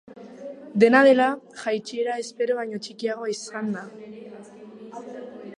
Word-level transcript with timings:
Dena 0.83 1.01
dela, 1.07 1.27
jaitsiera 1.65 2.17
espero 2.23 2.57
baino 2.63 2.81
txikiagoa 2.87 3.33
izan 3.37 3.73
da. 3.77 3.87